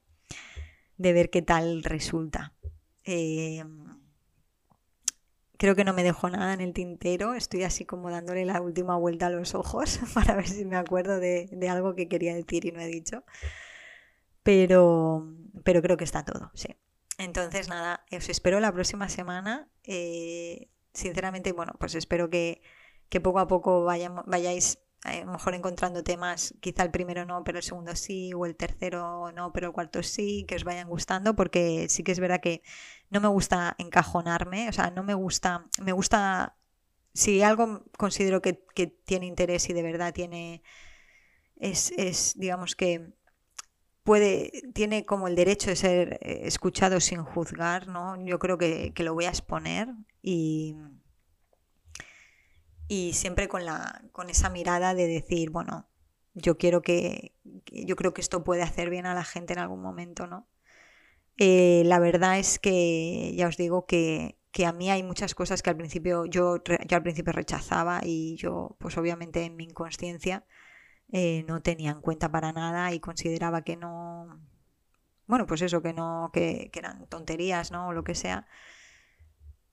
de 0.98 1.12
ver 1.14 1.30
qué 1.30 1.42
tal 1.42 1.82
resulta. 1.82 2.52
Eh, 3.04 3.64
creo 5.56 5.74
que 5.74 5.84
no 5.84 5.94
me 5.94 6.02
dejo 6.02 6.28
nada 6.28 6.52
en 6.52 6.60
el 6.60 6.74
tintero, 6.74 7.34
estoy 7.34 7.62
así 7.62 7.86
como 7.86 8.10
dándole 8.10 8.44
la 8.44 8.60
última 8.60 8.96
vuelta 8.96 9.28
a 9.28 9.30
los 9.30 9.54
ojos 9.54 9.98
para 10.14 10.34
ver 10.36 10.48
si 10.48 10.66
me 10.66 10.76
acuerdo 10.76 11.18
de, 11.18 11.48
algo 11.70 11.94
que 11.94 12.08
quería 12.08 12.34
decir 12.34 12.66
y 12.66 12.72
no 12.72 12.80
he 12.80 12.86
dicho. 12.86 13.24
Pero, 14.42 15.34
pero 15.64 15.82
creo 15.82 15.96
que 15.96 16.04
está 16.04 16.24
todo, 16.24 16.50
sí. 16.54 16.76
Entonces, 17.18 17.68
nada, 17.68 18.04
os 18.12 18.28
espero 18.28 18.60
la 18.60 18.72
próxima 18.72 19.08
semana. 19.08 19.68
Eh, 19.84 20.68
sinceramente, 20.96 21.52
bueno, 21.52 21.72
pues 21.78 21.94
espero 21.94 22.30
que, 22.30 22.62
poco 23.22 23.38
a 23.38 23.46
poco 23.46 23.84
vayáis 23.84 24.78
a 25.04 25.20
lo 25.20 25.32
mejor 25.32 25.54
encontrando 25.54 26.02
temas, 26.02 26.54
quizá 26.60 26.82
el 26.82 26.90
primero 26.90 27.24
no, 27.24 27.44
pero 27.44 27.58
el 27.58 27.64
segundo 27.64 27.94
sí, 27.94 28.32
o 28.34 28.44
el 28.46 28.56
tercero 28.56 29.30
no, 29.32 29.52
pero 29.52 29.68
el 29.68 29.72
cuarto 29.72 30.02
sí, 30.02 30.44
que 30.48 30.56
os 30.56 30.64
vayan 30.64 30.88
gustando, 30.88 31.36
porque 31.36 31.88
sí 31.88 32.02
que 32.02 32.12
es 32.12 32.20
verdad 32.20 32.40
que 32.40 32.62
no 33.10 33.20
me 33.20 33.28
gusta 33.28 33.76
encajonarme, 33.78 34.68
o 34.68 34.72
sea, 34.72 34.90
no 34.90 35.04
me 35.04 35.14
gusta, 35.14 35.66
me 35.80 35.92
gusta, 35.92 36.56
si 37.14 37.42
algo 37.42 37.84
considero 37.96 38.42
que, 38.42 38.54
tiene 39.04 39.26
interés 39.26 39.68
y 39.70 39.72
de 39.74 39.82
verdad 39.82 40.12
tiene, 40.12 40.62
es, 41.56 41.92
es 41.96 42.34
digamos 42.36 42.74
que 42.74 43.12
puede, 44.06 44.52
tiene 44.72 45.04
como 45.04 45.26
el 45.26 45.34
derecho 45.34 45.68
de 45.68 45.76
ser 45.76 46.18
eh, 46.22 46.42
escuchado 46.44 47.00
sin 47.00 47.22
juzgar, 47.24 47.88
¿no? 47.88 48.16
Yo 48.24 48.38
creo 48.38 48.56
que, 48.56 48.92
que 48.94 49.02
lo 49.02 49.14
voy 49.14 49.24
a 49.24 49.30
exponer 49.30 49.88
y, 50.22 50.76
y 52.88 53.12
siempre 53.14 53.48
con, 53.48 53.64
la, 53.66 54.02
con 54.12 54.30
esa 54.30 54.48
mirada 54.48 54.94
de 54.94 55.08
decir, 55.08 55.50
bueno, 55.50 55.88
yo 56.34 56.56
quiero 56.56 56.82
que, 56.82 57.34
yo 57.66 57.96
creo 57.96 58.14
que 58.14 58.20
esto 58.20 58.44
puede 58.44 58.62
hacer 58.62 58.90
bien 58.90 59.06
a 59.06 59.14
la 59.14 59.24
gente 59.24 59.54
en 59.54 59.58
algún 59.58 59.82
momento, 59.82 60.28
¿no? 60.28 60.46
Eh, 61.36 61.82
la 61.84 61.98
verdad 61.98 62.38
es 62.38 62.60
que 62.60 63.34
ya 63.36 63.48
os 63.48 63.56
digo 63.56 63.86
que, 63.86 64.38
a 64.64 64.72
mí 64.72 64.90
hay 64.90 65.02
muchas 65.02 65.34
cosas 65.34 65.62
que 65.62 65.70
al 65.70 65.76
principio 65.76 66.26
yo, 66.26 66.62
yo 66.64 66.96
al 66.96 67.02
principio 67.02 67.32
rechazaba 67.32 68.00
y 68.04 68.36
yo 68.36 68.76
pues 68.78 68.96
obviamente 68.96 69.44
en 69.44 69.54
mi 69.56 69.64
inconsciencia 69.64 70.46
eh, 71.12 71.44
no 71.46 71.62
tenía 71.62 71.90
en 71.90 72.00
cuenta 72.00 72.30
para 72.30 72.52
nada 72.52 72.92
y 72.92 73.00
consideraba 73.00 73.62
que 73.62 73.76
no 73.76 74.40
bueno 75.26 75.46
pues 75.46 75.62
eso 75.62 75.82
que 75.82 75.92
no 75.92 76.30
que, 76.32 76.70
eran 76.74 77.06
tonterías 77.06 77.70
no 77.72 77.88
o 77.88 77.92
lo 77.92 78.04
que 78.04 78.14
sea. 78.14 78.46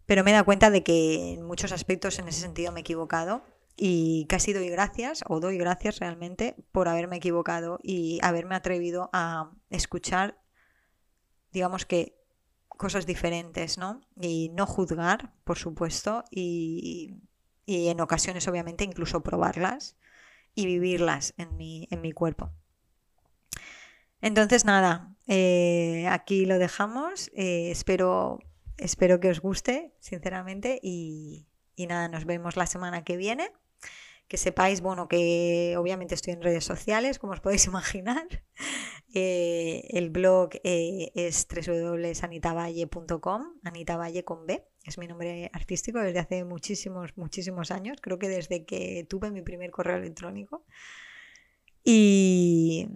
Pero 0.05 0.23
me 0.23 0.31
he 0.31 0.33
dado 0.33 0.45
cuenta 0.45 0.69
de 0.69 0.83
que 0.83 1.33
en 1.33 1.43
muchos 1.43 1.71
aspectos 1.71 2.19
en 2.19 2.27
ese 2.27 2.41
sentido 2.41 2.71
me 2.71 2.79
he 2.79 2.81
equivocado 2.81 3.43
y 3.75 4.25
casi 4.29 4.53
doy 4.53 4.69
gracias, 4.69 5.23
o 5.27 5.39
doy 5.39 5.57
gracias 5.57 5.99
realmente, 5.99 6.55
por 6.71 6.87
haberme 6.87 7.17
equivocado 7.17 7.79
y 7.81 8.19
haberme 8.21 8.55
atrevido 8.55 9.09
a 9.13 9.51
escuchar, 9.69 10.39
digamos 11.51 11.85
que, 11.85 12.15
cosas 12.67 13.05
diferentes, 13.05 13.77
¿no? 13.77 14.01
Y 14.19 14.49
no 14.49 14.65
juzgar, 14.65 15.33
por 15.43 15.57
supuesto, 15.57 16.23
y, 16.31 17.21
en 17.65 18.01
ocasiones, 18.01 18.47
obviamente, 18.47 18.83
incluso 18.83 19.23
probarlas 19.23 19.95
y 20.55 20.65
vivirlas 20.65 21.33
en 21.37 21.55
mi, 21.57 21.87
en 21.91 22.01
mi 22.01 22.11
cuerpo. 22.11 22.51
Entonces, 24.21 24.65
nada, 24.65 25.15
eh, 25.27 26.07
aquí 26.09 26.45
lo 26.45 26.57
dejamos. 26.59 27.29
Eh, 27.35 27.71
espero 27.71 28.39
Espero 28.77 29.19
que 29.19 29.29
os 29.29 29.39
guste, 29.39 29.93
sinceramente, 29.99 30.79
y, 30.81 31.47
nada, 31.77 32.07
nos 32.07 32.25
vemos 32.25 32.57
la 32.57 32.65
semana 32.65 33.03
que 33.03 33.17
viene. 33.17 33.51
Que 34.27 34.37
sepáis, 34.37 34.81
bueno, 34.81 35.07
que 35.07 35.75
obviamente 35.77 36.15
estoy 36.15 36.33
en 36.33 36.41
redes 36.41 36.63
sociales, 36.63 37.19
como 37.19 37.33
os 37.33 37.39
podéis 37.39 37.65
imaginar. 37.67 38.25
Eh, 39.15 39.89
el 39.91 40.09
blog 40.09 40.55
eh, 40.63 41.11
es 41.13 41.47
www.anitavalle.com, 41.47 43.43
Anita 43.63 43.95
Valle 43.95 44.23
con 44.23 44.47
B, 44.47 44.65
es 44.85 44.97
mi 44.97 45.07
nombre 45.07 45.51
artístico 45.53 45.99
desde 45.99 46.17
hace 46.17 46.43
muchísimos, 46.45 47.15
muchísimos 47.15 47.69
años, 47.69 47.99
creo 48.01 48.17
que 48.17 48.27
desde 48.27 48.65
que 48.65 49.05
tuve 49.07 49.29
mi 49.29 49.43
primer 49.43 49.69
correo 49.69 49.97
electrónico. 49.97 50.65
Y, 51.83 52.87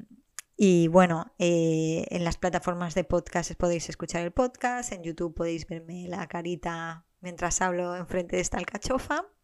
y 0.56 0.88
bueno, 0.88 1.36
eh, 1.38 2.08
en 2.10 2.24
las 2.24 2.38
plataformas 2.38 2.96
de 2.96 3.04
podcast 3.04 3.54
podéis 3.54 3.88
escuchar 3.88 4.24
el 4.24 4.32
podcast, 4.32 4.94
en 4.94 5.04
YouTube 5.04 5.36
podéis 5.36 5.68
verme 5.68 6.08
la 6.08 6.28
carita 6.28 7.06
mientras 7.22 7.62
hablo 7.62 7.96
enfrente 7.96 8.38
de 8.38 8.42
esta 8.42 8.58
alcachofa. 8.58 9.37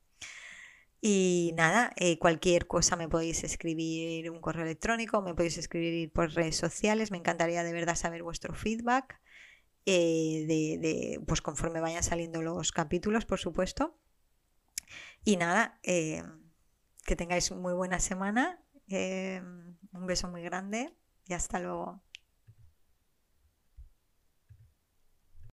Y 1.06 1.52
nada, 1.58 1.92
eh, 1.98 2.18
cualquier 2.18 2.66
cosa 2.66 2.96
me 2.96 3.10
podéis 3.10 3.44
escribir 3.44 4.32
un 4.32 4.39
correo 4.39 4.63
electrónico, 4.63 5.22
me 5.22 5.34
podéis 5.34 5.58
escribir 5.58 6.10
por 6.13 6.32
redes 6.32 6.56
sociales. 6.56 7.12
Me 7.12 7.18
encantaría 7.18 7.62
de 7.66 7.74
verdad 7.74 7.96
saber 7.96 8.24
vuestro 8.24 8.54
feedback, 8.54 9.20
eh, 9.86 10.46
de, 10.48 11.20
pues 11.28 11.42
conforme 11.42 11.82
vayan 11.82 12.04
saliendo 12.04 12.42
los 12.42 12.72
capítulos, 12.72 13.26
por 13.26 13.38
supuesto. 13.38 14.00
Y 15.26 15.36
nada, 15.36 15.78
que 15.84 17.16
tengáis 17.18 17.52
muy 17.52 17.74
buena 17.74 18.00
semana. 18.00 18.63
un 18.88 20.08
beso 20.08 20.30
muy 20.30 20.42
grande 20.42 20.96
y 21.28 21.34
hasta 21.34 21.60
luego. 21.60 22.02